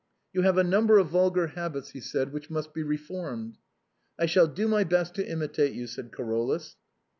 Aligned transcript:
"You 0.33 0.41
have 0.41 0.57
a 0.57 0.63
num 0.63 0.87
ber 0.87 0.97
of 0.97 1.09
vulgar 1.09 1.49
habits," 1.49 1.91
he 1.91 1.99
said," 1.99 2.33
which 2.33 2.49
must 2.49 2.73
be 2.73 2.81
reformed."" 2.81 3.59
I 4.19 4.25
shall 4.25 4.47
do 4.47 4.67
my 4.67 4.83
best 4.83 5.13
to 5.13 5.27
imitate 5.29 5.73
you," 5.73 5.85
said 5.85 6.11
Carolus. 6.11 6.75